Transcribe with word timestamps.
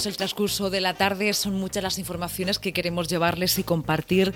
Seguimos 0.00 0.14
el 0.14 0.16
transcurso 0.16 0.70
de 0.70 0.80
la 0.80 0.94
tarde, 0.94 1.34
son 1.34 1.60
muchas 1.60 1.82
las 1.82 1.98
informaciones 1.98 2.58
que 2.58 2.72
queremos 2.72 3.06
llevarles 3.06 3.58
y 3.58 3.64
compartir 3.64 4.32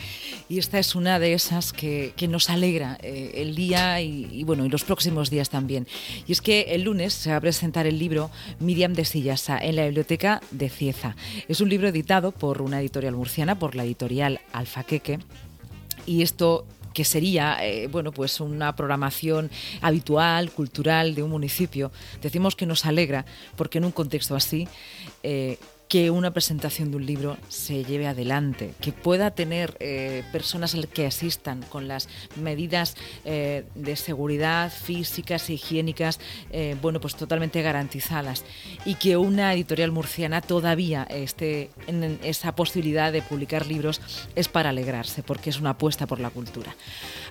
y 0.46 0.58
esta 0.58 0.78
es 0.78 0.94
una 0.94 1.18
de 1.18 1.32
esas 1.32 1.72
que, 1.72 2.12
nos 2.28 2.50
alegra 2.50 2.98
eh, 3.00 3.32
el 3.36 3.54
día 3.54 3.98
y, 4.02 4.44
bueno, 4.44 4.66
y 4.66 4.68
los 4.68 4.84
próximos 4.84 5.30
días 5.30 5.48
también. 5.48 5.86
Y 6.26 6.32
es 6.32 6.42
que 6.42 6.74
el 6.74 6.82
lunes 6.82 7.14
se 7.14 7.30
va 7.30 7.36
a 7.36 7.40
presentar 7.40 7.86
el 7.86 7.98
libro 7.98 8.30
Miriam 8.60 8.92
de 8.92 9.06
Sillasa 9.06 9.56
en 9.56 9.76
la 9.76 9.86
biblioteca 9.86 10.42
de 10.50 10.68
Cieza. 10.68 11.16
Es 11.48 11.62
un 11.62 11.70
libro 11.70 11.88
editado 11.88 12.32
por 12.32 12.60
una 12.60 12.82
editorial 12.82 13.14
murciana, 13.14 13.58
por 13.58 13.74
la 13.74 13.84
editorial 13.84 14.42
Alfaqueque 14.52 15.20
y 16.04 16.20
esto 16.20 16.66
que 16.94 17.04
sería 17.04 17.58
eh, 17.60 17.88
bueno 17.88 18.12
pues 18.12 18.40
una 18.40 18.74
programación 18.74 19.50
habitual, 19.82 20.50
cultural 20.50 21.14
de 21.14 21.22
un 21.22 21.30
municipio. 21.30 21.92
Decimos 22.22 22.56
que 22.56 22.64
nos 22.64 22.86
alegra 22.86 23.26
porque 23.56 23.78
en 23.78 23.84
un 23.84 23.92
contexto 23.92 24.34
así 24.34 24.68
eh, 25.22 25.58
que 25.94 26.10
una 26.10 26.32
presentación 26.32 26.90
de 26.90 26.96
un 26.96 27.06
libro 27.06 27.36
se 27.48 27.84
lleve 27.84 28.08
adelante, 28.08 28.74
que 28.80 28.90
pueda 28.90 29.30
tener 29.30 29.76
eh, 29.78 30.24
personas 30.32 30.76
que 30.92 31.06
asistan 31.06 31.62
con 31.68 31.86
las 31.86 32.08
medidas 32.34 32.96
eh, 33.24 33.64
de 33.76 33.94
seguridad 33.94 34.72
físicas 34.72 35.48
e 35.48 35.52
higiénicas, 35.52 36.18
eh, 36.50 36.76
bueno, 36.82 37.00
pues 37.00 37.14
totalmente 37.14 37.62
garantizadas, 37.62 38.44
y 38.84 38.96
que 38.96 39.16
una 39.16 39.54
editorial 39.54 39.92
murciana 39.92 40.40
todavía 40.40 41.04
esté 41.04 41.70
en 41.86 42.18
esa 42.24 42.56
posibilidad 42.56 43.12
de 43.12 43.22
publicar 43.22 43.64
libros 43.64 44.00
es 44.34 44.48
para 44.48 44.70
alegrarse, 44.70 45.22
porque 45.22 45.50
es 45.50 45.60
una 45.60 45.70
apuesta 45.70 46.08
por 46.08 46.18
la 46.18 46.30
cultura. 46.30 46.74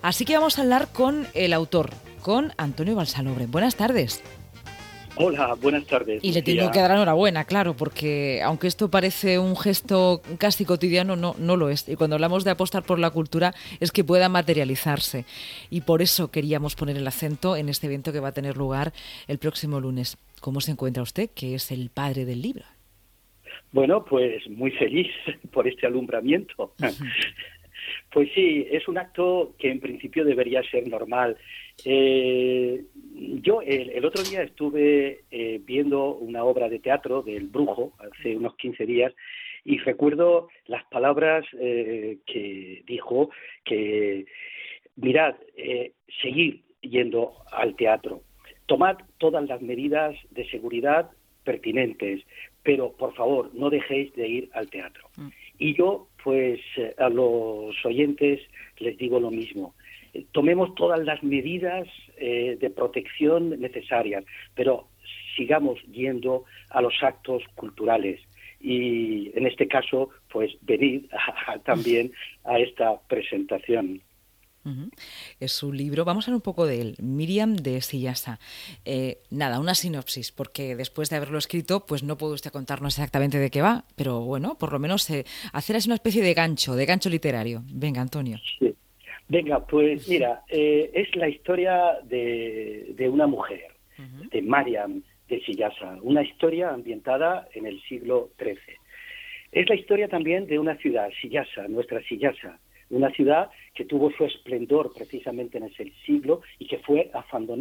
Así 0.02 0.24
que 0.24 0.38
vamos 0.38 0.58
a 0.58 0.62
hablar 0.62 0.88
con 0.94 1.28
el 1.34 1.52
autor, 1.52 1.90
con 2.22 2.54
Antonio 2.56 2.96
Balsalobre. 2.96 3.46
Buenas 3.46 3.76
tardes. 3.76 4.24
Hola, 5.16 5.56
buenas 5.62 5.86
tardes. 5.86 6.24
Y 6.24 6.34
le 6.34 6.42
tengo 6.42 6.72
que 6.72 6.80
dar 6.80 6.92
enhorabuena, 6.92 7.46
claro, 7.46 7.76
porque 7.76 8.42
aunque 8.44 8.68
esto 8.68 8.90
parece 8.90 9.38
un 9.38 9.56
gesto 9.56 10.22
casi 10.40 10.66
cotidiano, 10.66 11.16
no, 11.16 11.36
no 11.38 11.56
lo 11.56 11.70
es. 11.70 11.88
Y 11.88 11.96
cuando 11.96 12.16
hablamos 12.16 12.44
de 12.44 12.52
apostar 12.52 12.84
por 12.84 12.98
la 12.98 13.12
cultura 13.12 13.54
es 13.80 13.92
que 13.92 14.04
pueda 14.04 14.28
materializarse. 14.28 15.26
Y 15.70 15.82
por 15.82 16.02
eso 16.02 16.32
queríamos 16.32 16.76
poner 16.76 16.98
el 16.98 17.08
acento 17.08 17.56
en 17.56 17.70
este 17.70 17.88
evento 17.88 18.12
que 18.12 18.20
va 18.20 18.30
a 18.30 18.34
tener 18.34 18.58
lugar 18.58 18.92
el 19.28 19.38
próximo 19.38 19.80
lunes. 19.80 20.18
¿Cómo 20.42 20.62
se 20.62 20.72
encuentra 20.72 21.04
usted, 21.04 21.30
que 21.30 21.56
es 21.56 21.72
el 21.72 21.92
padre 21.92 22.26
del 22.26 22.42
libro? 22.42 22.66
Bueno, 23.72 24.04
pues 24.06 24.48
muy 24.50 24.72
feliz 24.72 25.12
por 25.52 25.68
este 25.68 25.86
alumbramiento. 25.86 26.74
Pues 28.12 28.30
sí, 28.34 28.68
es 28.70 28.88
un 28.88 28.98
acto 28.98 29.54
que 29.58 29.72
en 29.72 29.80
principio 29.80 30.26
debería 30.26 30.62
ser 30.64 30.88
normal. 30.88 31.38
Eh, 31.86 32.84
yo 33.42 33.62
el, 33.62 34.06
otro 34.06 34.24
día 34.24 34.44
estuve 34.44 35.22
eh, 35.32 35.60
viendo 35.64 36.16
una 36.16 36.44
obra 36.44 36.70
de 36.70 36.80
teatro 36.80 37.22
del 37.22 37.48
Brujo, 37.48 37.94
hace 38.00 38.36
unos 38.36 38.56
15 38.56 38.86
días, 38.86 39.14
y 39.66 39.78
recuerdo 39.80 40.50
las 40.68 40.84
palabras 40.86 41.46
eh, 41.60 42.18
que 42.26 42.84
dijo 42.86 43.30
que, 43.64 44.26
mirad, 44.96 45.36
eh, 45.56 45.94
seguir 46.22 46.64
yendo 46.82 47.34
al 47.52 47.76
teatro, 47.76 48.22
tomad 48.66 48.98
todas 49.18 49.48
las 49.48 49.62
medidas 49.62 50.16
de 50.32 50.48
seguridad 50.50 51.12
pertinentes, 51.44 52.22
pero 52.62 52.94
por 52.94 53.14
favor 53.14 53.52
no 53.54 53.70
dejéis 53.70 54.14
de 54.16 54.28
ir 54.28 54.50
al 54.54 54.70
teatro. 54.70 55.10
Mm. 55.18 55.28
Y 55.60 55.76
yo, 55.76 56.08
pues 56.24 56.60
a 56.98 57.10
los 57.10 57.76
oyentes 57.86 58.40
les 58.80 58.98
digo 58.98 59.20
lo 59.20 59.32
mismo 59.32 59.74
tomemos 60.32 60.76
todas 60.76 61.04
las 61.04 61.24
medidas 61.24 61.88
eh, 62.18 62.58
de 62.60 62.70
protección 62.70 63.60
necesarias, 63.60 64.24
pero 64.56 64.88
sigamos 65.36 65.82
yendo 65.92 66.46
a 66.70 66.82
los 66.82 66.94
actos 67.02 67.44
culturales 67.56 68.20
y 68.60 69.38
en 69.38 69.46
este 69.46 69.68
caso, 69.68 70.10
pues 70.32 70.56
venir 70.62 71.10
también 71.66 72.12
a 72.46 72.60
esta 72.60 73.00
presentación. 73.08 74.02
Es 75.40 75.62
un 75.64 75.78
libro, 75.78 76.06
vamos 76.06 76.26
a 76.26 76.32
hablar 76.32 76.38
un 76.38 76.42
poco 76.42 76.66
de 76.66 76.82
él, 76.82 76.96
Miriam 77.02 77.56
de 77.56 77.82
Sillasa. 77.82 78.40
Eh, 78.86 79.18
nada, 79.30 79.60
una 79.60 79.76
sinopsis, 79.76 80.32
porque 80.32 80.76
después 80.76 81.10
de 81.10 81.18
haberlo 81.18 81.38
escrito, 81.38 81.86
pues 81.86 82.04
no 82.04 82.18
puede 82.18 82.34
usted 82.34 82.52
contarnos 82.52 82.98
exactamente 82.98 83.40
de 83.40 83.50
qué 83.50 83.62
va, 83.62 83.84
pero 83.96 84.22
bueno, 84.22 84.58
por 84.58 84.72
lo 84.72 84.80
menos 84.80 85.10
eh, 85.10 85.26
hacer 85.52 85.76
así 85.76 85.88
una 85.90 85.96
especie 85.96 86.24
de 86.24 86.34
gancho, 86.34 86.76
de 86.76 86.86
gancho 86.86 87.10
literario. 87.10 87.64
Venga, 87.74 88.02
Antonio. 88.02 88.38
Sí. 88.60 88.74
Venga, 89.28 89.66
pues 89.66 90.08
mira, 90.08 90.44
eh, 90.50 90.92
es 90.94 91.16
la 91.16 91.30
historia 91.30 91.98
de, 92.04 93.10
una 93.12 93.26
mujer, 93.26 93.68
de 94.32 94.42
Mariam 94.42 95.02
de 95.28 95.42
Sillasa, 95.42 95.98
una 96.02 96.24
historia 96.24 96.72
ambientada 96.72 97.48
en 97.54 97.66
el 97.66 97.82
siglo 97.84 98.32
XIII. 98.38 98.58
Es 99.52 99.70
la 99.70 99.76
historia 99.76 100.08
también 100.08 100.46
de 100.48 100.60
una 100.60 100.76
ciudad, 100.78 101.10
Sillasa, 101.22 101.68
nuestra 101.68 102.02
Sillasa, 102.04 102.60
una 102.96 103.10
ciudad 103.12 103.50
que 103.74 103.86
tuvo 103.86 104.12
su 104.12 104.26
esplendor 104.26 104.94
precisamente 104.94 105.58
en 105.58 105.66
ese 105.66 105.92
siglo 106.06 106.42
y 106.60 106.68
que 106.68 106.80
fue 106.80 107.12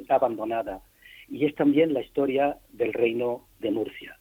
abandonada. 0.08 0.82
Y 1.28 1.46
es 1.46 1.54
también 1.54 1.94
la 1.94 2.02
historia 2.02 2.58
del 2.72 2.92
reino 2.92 3.46
de 3.60 3.70
Murcia. 3.70 4.18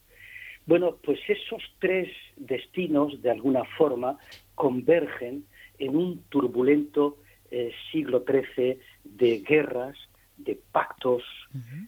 Bueno, 0.65 0.97
pues 1.03 1.19
esos 1.27 1.61
tres 1.79 2.09
destinos 2.37 3.21
de 3.21 3.31
alguna 3.31 3.63
forma 3.77 4.17
convergen 4.55 5.45
en 5.79 5.95
un 5.95 6.23
turbulento 6.29 7.17
eh, 7.49 7.71
siglo 7.91 8.23
XIII 8.25 8.77
de 9.03 9.39
guerras, 9.39 9.97
de 10.37 10.59
pactos, 10.71 11.23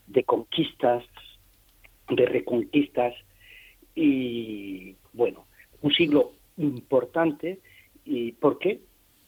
de 0.08 0.24
conquistas, 0.24 1.04
de 2.10 2.26
reconquistas 2.26 3.14
y 3.96 4.96
bueno, 5.14 5.46
un 5.82 5.94
siglo 5.94 6.34
importante. 6.58 7.60
¿Y 8.06 8.34
por 8.34 8.60
qué? 8.60 8.82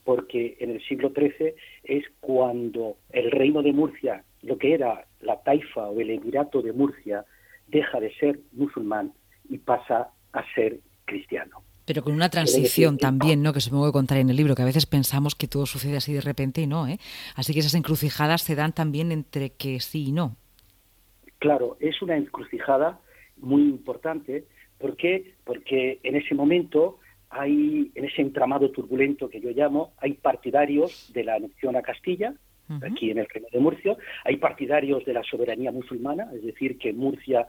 Porque 0.05 0.55
en 0.59 0.71
el 0.71 0.81
siglo 0.87 1.11
XIII 1.13 1.53
es 1.83 2.05
cuando 2.21 2.95
el 3.11 3.31
reino 3.31 3.61
de 3.61 3.73
Murcia, 3.73 4.23
lo 4.43 4.57
que 4.57 4.73
era 4.73 5.05
la 5.19 5.41
taifa 5.41 5.89
o 5.89 5.99
el 5.99 6.11
emirato 6.11 6.61
de 6.61 6.71
Murcia, 6.71 7.25
deja 7.67 7.99
de 7.99 8.13
ser 8.15 8.39
musulmán 8.53 9.11
y 9.49 9.57
pasa 9.57 10.11
a 10.31 10.53
ser 10.53 10.79
cristiano. 11.05 11.63
Pero 11.85 12.03
con 12.03 12.13
una 12.13 12.29
transición 12.29 12.97
también, 12.97 13.43
¿no? 13.43 13.53
Que 13.53 13.61
se 13.61 13.71
me 13.71 13.77
puede 13.77 13.91
contar 13.91 14.17
en 14.17 14.29
el 14.29 14.35
libro, 14.35 14.55
que 14.55 14.63
a 14.63 14.65
veces 14.65 14.85
pensamos 14.85 15.35
que 15.35 15.47
todo 15.47 15.65
sucede 15.65 15.97
así 15.97 16.13
de 16.13 16.21
repente 16.21 16.61
y 16.61 16.67
no, 16.67 16.87
¿eh? 16.87 16.97
Así 17.35 17.53
que 17.53 17.59
esas 17.59 17.75
encrucijadas 17.75 18.41
se 18.41 18.55
dan 18.55 18.73
también 18.73 19.11
entre 19.11 19.51
que 19.51 19.79
sí 19.79 20.07
y 20.07 20.11
no. 20.11 20.35
Claro, 21.37 21.77
es 21.79 22.01
una 22.01 22.17
encrucijada 22.17 22.99
muy 23.37 23.61
importante. 23.63 24.45
¿Por 24.79 24.95
qué? 24.97 25.35
Porque 25.43 25.99
en 26.01 26.15
ese 26.15 26.33
momento 26.33 26.99
hay, 27.29 27.91
en 27.95 28.05
ese 28.05 28.21
entramado 28.21 28.71
turbulento 28.71 29.29
que 29.29 29.41
yo 29.41 29.51
llamo, 29.51 29.93
hay 29.97 30.13
partidarios 30.13 31.11
de 31.13 31.23
la 31.23 31.35
anexión 31.35 31.75
a 31.75 31.81
Castilla, 31.81 32.33
aquí 32.81 33.11
en 33.11 33.19
el 33.19 33.27
Reino 33.27 33.47
de 33.51 33.59
Murcia. 33.59 33.97
Hay 34.23 34.37
partidarios 34.37 35.05
de 35.05 35.13
la 35.13 35.23
soberanía 35.23 35.71
musulmana, 35.71 36.29
es 36.33 36.43
decir, 36.43 36.77
que 36.77 36.93
Murcia, 36.93 37.47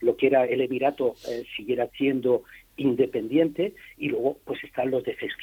lo 0.00 0.16
que 0.16 0.26
era 0.28 0.44
el 0.44 0.60
Emirato, 0.60 1.14
eh, 1.28 1.44
siguiera 1.56 1.88
siendo 1.96 2.44
independiente 2.76 3.74
y 3.96 4.08
luego 4.08 4.38
pues 4.44 4.62
están 4.62 4.90
los, 4.90 5.02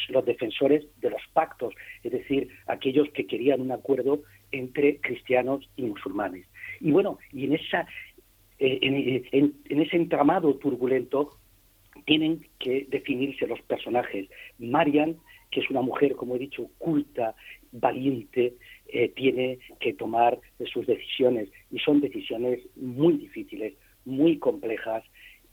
los 0.09 0.25
defensores 0.25 0.85
de 1.01 1.09
los 1.09 1.21
pactos, 1.33 1.73
es 2.03 2.11
decir, 2.11 2.49
aquellos 2.67 3.09
que 3.09 3.25
querían 3.25 3.61
un 3.61 3.71
acuerdo 3.71 4.21
entre 4.51 4.97
cristianos 4.97 5.67
y 5.75 5.83
musulmanes. 5.83 6.45
Y 6.79 6.91
bueno, 6.91 7.17
y 7.31 7.45
en 7.45 7.53
esa 7.53 7.87
eh, 8.59 8.79
en, 8.81 9.55
en, 9.67 9.81
ese 9.81 9.97
entramado 9.97 10.55
turbulento 10.55 11.31
tienen 12.05 12.45
que 12.59 12.85
definirse 12.89 13.47
los 13.47 13.61
personajes. 13.61 14.29
Marian, 14.59 15.17
que 15.51 15.61
es 15.61 15.69
una 15.69 15.81
mujer, 15.81 16.15
como 16.15 16.35
he 16.35 16.39
dicho, 16.39 16.69
culta, 16.77 17.35
valiente, 17.71 18.55
eh, 18.87 19.09
tiene 19.09 19.59
que 19.79 19.93
tomar 19.93 20.39
sus 20.71 20.85
decisiones 20.85 21.49
y 21.71 21.79
son 21.79 22.01
decisiones 22.01 22.59
muy 22.75 23.13
difíciles, 23.13 23.73
muy 24.05 24.37
complejas 24.37 25.03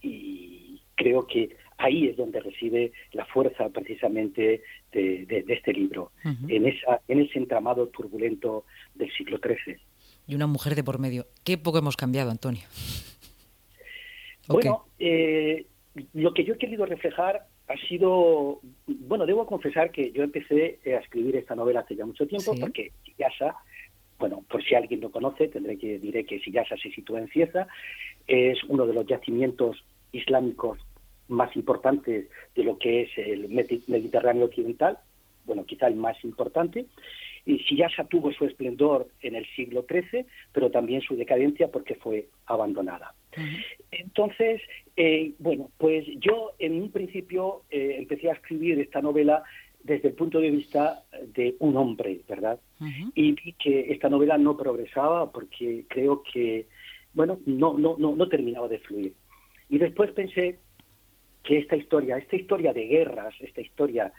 y 0.03 0.81
creo 0.95 1.27
que 1.27 1.57
ahí 1.79 2.09
es 2.09 2.17
donde 2.17 2.41
reside 2.41 2.93
la 3.13 3.25
fuerza 3.27 3.69
precisamente 3.71 4.63
de, 4.93 5.45
este 5.49 5.73
libro, 5.73 6.13
en, 6.49 6.67
esa, 6.67 7.01
en 7.09 7.21
ese 7.21 7.39
entramado 7.39 7.89
turbulento 7.89 8.65
del 8.95 9.11
siglo 9.13 9.39
XIII. 9.39 9.79
Y 10.27 10.35
una 10.35 10.47
mujer 10.47 10.75
de 10.75 10.85
por 10.85 10.99
medio. 10.99 11.27
Qué 11.43 11.57
poco 11.59 11.79
hemos 11.79 11.97
cambiado, 11.97 12.31
Antonio. 12.31 12.63
Bueno, 14.47 14.85
eh, 14.99 15.67
lo 16.13 16.33
que 16.35 16.45
yo 16.45 16.55
he 16.55 16.59
querido 16.59 16.87
reflejar 16.87 17.47
ha 17.69 17.77
sido, 17.89 18.61
bueno, 18.87 19.27
debo 19.27 19.47
confesar 19.47 19.91
que 19.91 20.13
yo 20.13 20.23
empecé 20.23 20.79
a 20.87 21.01
escribir 21.01 21.37
esta 21.37 21.55
novela 21.55 21.81
hace 21.81 21.97
ya 21.97 22.07
mucho 22.07 22.27
tiempo, 22.27 22.55
porque 22.61 22.93
Siyasa, 23.05 23.57
bueno, 24.19 24.45
por 24.49 24.63
si 24.63 24.75
alguien 24.75 25.01
lo 25.01 25.11
conoce, 25.11 25.49
tendré 25.49 25.79
que 25.79 25.99
diré 25.99 26.25
que 26.25 26.41
Siyasa 26.41 26.77
se 26.77 26.91
sitúa 26.91 27.21
en 27.21 27.29
Cieza, 27.29 27.69
es 28.27 28.63
uno 28.65 28.87
de 28.87 28.95
los 28.95 29.07
yacimientos 29.07 29.85
islámicos 30.13 30.79
más 31.29 31.55
importantes 31.55 32.29
de 32.55 32.65
lo 32.65 32.79
que 32.79 33.03
es 33.03 33.11
el 33.17 33.49
Mediterráneo 33.49 34.47
occidental, 34.47 34.99
bueno, 35.45 35.65
quizá 35.65 35.87
el 35.87 35.97
más 35.97 36.23
importante, 36.25 36.87
y 37.47 37.59
Sillasa 37.61 38.05
tuvo 38.05 38.33
su 38.33 38.45
esplendor 38.45 39.09
en 39.23 39.35
el 39.35 39.47
siglo 39.55 39.85
XIII, 39.89 40.27
pero 40.53 40.71
también 40.71 41.01
su 41.01 41.17
decadencia 41.17 41.69
porque 41.69 41.95
fue 41.95 42.29
abandonada. 42.47 43.15
Entonces, 43.91 44.61
eh, 44.97 45.33
bueno, 45.39 45.71
pues 45.79 46.07
yo 46.19 46.53
en 46.59 46.81
un 46.81 46.91
principio 46.91 47.63
eh, 47.71 47.97
empecé 47.99 48.29
a 48.31 48.35
escribir 48.35 48.79
esta 48.81 49.01
novela 49.01 49.43
desde 49.83 50.09
el 50.09 50.15
punto 50.15 50.41
de 50.41 50.51
vista 50.51 51.05
de 51.35 51.57
un 51.59 51.77
hombre, 51.77 52.21
¿verdad? 52.29 52.61
Y 53.15 53.33
vi 53.33 53.53
que 53.55 53.93
esta 53.93 54.09
novela 54.09 54.37
no 54.37 54.57
progresaba 54.57 55.31
porque 55.33 55.85
creo 55.89 56.23
que, 56.23 56.67
bueno, 57.15 57.39
no, 57.47 57.79
no, 57.79 57.97
no, 57.99 58.15
no 58.15 58.29
terminaba 58.29 58.69
de 58.69 58.79
fluir. 58.79 59.15
Y 59.69 59.79
después 59.79 60.11
pensé 60.13 60.59
que 61.43 61.59
esta 61.59 61.77
historia, 61.77 62.19
esta 62.19 62.37
historia 62.37 62.73
de 62.73 62.87
guerras, 62.87 63.35
esta 63.41 63.61
historia 63.61 64.13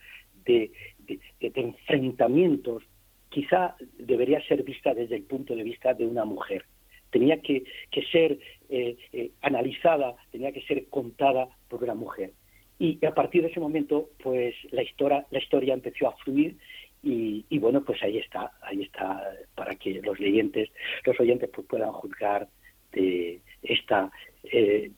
de, 0.46 0.72
de, 1.08 1.20
enfrentamientos, 1.56 2.84
quizá 3.32 3.76
debería 3.98 4.46
ser 4.48 4.64
vista 4.64 4.94
desde 4.94 5.16
el 5.16 5.24
punto 5.24 5.56
de 5.56 5.64
vista 5.64 5.94
de 5.94 6.06
una 6.06 6.26
mujer. 6.26 6.66
Tenía 7.10 7.42
que, 7.42 7.64
que 7.90 8.04
ser 8.06 8.38
eh, 8.70 8.98
eh, 9.14 9.32
analizada, 9.42 10.16
tenía 10.32 10.52
que 10.52 10.62
ser 10.62 10.88
contada 10.90 11.48
por 11.68 11.84
una 11.84 11.96
mujer. 11.96 12.32
Y 12.78 13.04
a 13.06 13.14
partir 13.14 13.42
de 13.44 13.50
ese 13.50 13.60
momento, 13.60 14.10
pues 14.22 14.56
la 14.72 14.84
historia, 14.84 15.26
la 15.32 15.40
historia 15.40 15.74
empezó 15.74 16.08
a 16.08 16.16
fluir 16.18 16.58
y, 17.04 17.46
y, 17.50 17.58
bueno, 17.60 17.84
pues 17.84 18.02
ahí 18.04 18.18
está, 18.18 18.52
ahí 18.62 18.84
está 18.84 19.24
para 19.56 19.76
que 19.76 20.02
los 20.02 20.20
leyentes, 20.20 20.70
los 21.06 21.20
oyentes 21.20 21.50
pues 21.54 21.68
puedan 21.68 21.92
juzgar 21.92 22.48
de 22.92 23.40
esta, 23.64 24.12
eh, 24.44 24.92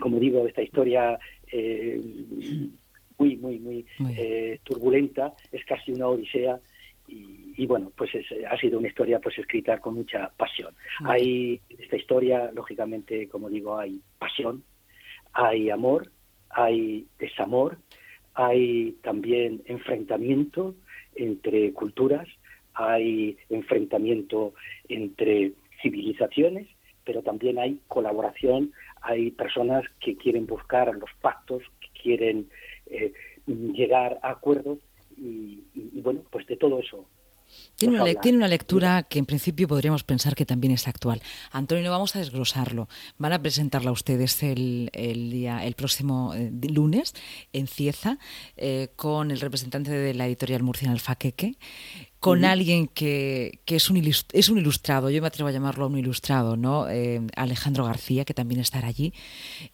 como 0.00 0.18
digo, 0.18 0.46
esta 0.46 0.62
historia 0.62 1.18
eh, 1.52 2.00
muy, 3.18 3.36
muy, 3.36 3.58
muy, 3.58 3.86
eh, 4.16 4.58
turbulenta, 4.64 5.34
es 5.52 5.64
casi 5.64 5.92
una 5.92 6.08
odisea 6.08 6.58
y, 7.56 7.66
bueno, 7.66 7.90
pues 7.96 8.10
ha 8.48 8.56
sido 8.58 8.78
una 8.78 8.88
historia 8.88 9.18
pues 9.18 9.38
escrita 9.38 9.78
con 9.78 9.94
mucha 9.94 10.30
pasión. 10.36 10.74
Hay 11.04 11.60
esta 11.78 11.96
historia, 11.96 12.50
lógicamente, 12.52 13.28
como 13.28 13.48
digo, 13.48 13.78
hay 13.78 14.00
pasión, 14.18 14.62
hay 15.32 15.70
amor, 15.70 16.10
hay 16.50 17.06
desamor, 17.18 17.78
hay 18.34 18.92
también 19.02 19.62
enfrentamiento 19.66 20.74
entre 21.14 21.72
culturas, 21.72 22.28
hay 22.74 23.38
enfrentamiento 23.48 24.52
entre 24.88 25.52
civilizaciones, 25.80 26.68
pero 27.04 27.22
también 27.22 27.58
hay 27.58 27.80
colaboración, 27.88 28.72
hay 29.00 29.30
personas 29.30 29.84
que 30.00 30.16
quieren 30.16 30.46
buscar 30.46 30.94
los 30.94 31.10
pactos, 31.22 31.62
que 31.80 32.02
quieren 32.02 32.48
eh, 32.86 33.12
llegar 33.46 34.18
a 34.22 34.30
acuerdos 34.30 34.78
y, 35.16 35.62
bueno, 36.02 36.22
pues 36.30 36.46
de 36.46 36.56
todo 36.56 36.80
eso 36.80 37.06
tiene 37.76 38.00
una, 38.00 38.20
tiene 38.20 38.38
una, 38.38 38.48
lectura 38.48 39.02
que 39.02 39.18
en 39.18 39.26
principio 39.26 39.68
podríamos 39.68 40.02
pensar 40.02 40.34
que 40.34 40.46
también 40.46 40.72
es 40.72 40.88
actual. 40.88 41.22
Antonio, 41.52 41.90
vamos 41.90 42.16
a 42.16 42.20
desglosarlo. 42.20 42.88
Van 43.18 43.32
a 43.32 43.42
presentarla 43.42 43.92
ustedes 43.92 44.42
el, 44.42 44.90
el, 44.92 45.30
día, 45.30 45.64
el 45.64 45.74
próximo 45.74 46.32
eh, 46.34 46.50
lunes 46.70 47.14
en 47.52 47.66
Cieza 47.66 48.18
eh, 48.56 48.88
con 48.96 49.30
el 49.30 49.40
representante 49.40 49.90
de 49.90 50.14
la 50.14 50.26
editorial 50.26 50.62
Murciana 50.62 50.92
Alfaqueque 50.92 51.58
con 52.20 52.44
alguien 52.44 52.88
que, 52.88 53.60
es, 53.66 53.90
un 53.90 53.96
es 54.32 54.48
un 54.48 54.58
ilustrado, 54.58 55.10
yo 55.10 55.20
me 55.20 55.28
atrevo 55.28 55.48
a 55.48 55.52
llamarlo 55.52 55.86
un 55.86 55.98
ilustrado, 55.98 56.56
¿no? 56.56 56.88
Eh, 56.88 57.20
Alejandro 57.36 57.84
García, 57.84 58.24
que 58.24 58.34
también 58.34 58.60
estará 58.60 58.88
allí, 58.88 59.12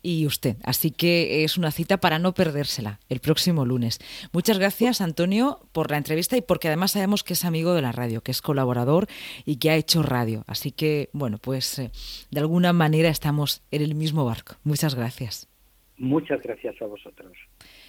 y 0.03 0.27
usted. 0.27 0.57
Así 0.65 0.91
que 0.91 1.45
es 1.45 1.57
una 1.57 1.71
cita 1.71 1.99
para 1.99 2.19
no 2.19 2.35
perdérsela 2.35 3.01
el 3.09 3.21
próximo 3.21 3.65
lunes. 3.65 4.01
Muchas 4.33 4.59
gracias, 4.59 5.01
Antonio, 5.01 5.61
por 5.73 5.91
la 5.91 5.97
entrevista 5.97 6.37
y 6.37 6.43
porque 6.43 6.69
además 6.69 6.93
sabemos 6.93 7.25
que 7.25 7.35
es 7.35 7.45
amigo 7.45 7.75
de 7.75 7.83
la 7.83 7.93
radio, 7.93 8.23
que 8.23 8.33
es 8.33 8.43
colaborador 8.43 9.07
y 9.45 9.57
que 9.57 9.71
ha 9.71 9.77
hecho 9.77 10.03
radio. 10.03 10.45
Así 10.47 10.73
que, 10.73 11.09
bueno, 11.13 11.39
pues 11.39 11.79
eh, 11.79 11.91
de 12.31 12.41
alguna 12.41 12.73
manera 12.73 13.09
estamos 13.09 13.63
en 13.71 13.83
el 13.83 13.95
mismo 13.95 14.25
barco. 14.25 14.57
Muchas 14.65 14.95
gracias. 14.95 15.49
Muchas 15.97 16.43
gracias 16.43 16.81
a 16.83 16.87
vosotros. 16.87 17.33